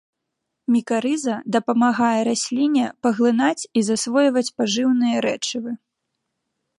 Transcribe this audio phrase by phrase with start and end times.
[0.75, 5.71] Мікарыза дапамагае расліне паглынаць і засвойваць пажыўныя рэчывы.